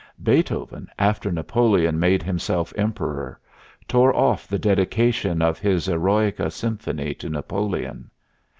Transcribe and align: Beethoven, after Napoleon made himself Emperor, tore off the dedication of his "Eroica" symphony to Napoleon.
Beethoven, 0.23 0.87
after 0.97 1.31
Napoleon 1.31 1.99
made 1.99 2.23
himself 2.23 2.73
Emperor, 2.75 3.39
tore 3.87 4.11
off 4.15 4.47
the 4.47 4.57
dedication 4.57 5.43
of 5.43 5.59
his 5.59 5.87
"Eroica" 5.87 6.49
symphony 6.49 7.13
to 7.13 7.29
Napoleon. 7.29 8.09